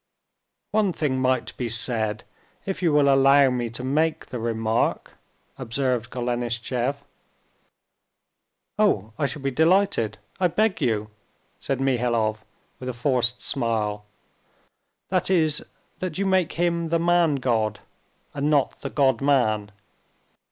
[0.71, 2.23] "One thing might be said,
[2.65, 5.11] if you will allow me to make the remark...."
[5.59, 7.03] observed Golenishtchev.
[8.79, 11.11] "Oh, I shall be delighted, I beg you,"
[11.59, 12.43] said Mihailov
[12.79, 14.03] with a forced smile.
[15.09, 15.63] "That is,
[15.99, 17.79] that you make Him the man god,
[18.33, 19.69] and not the God man.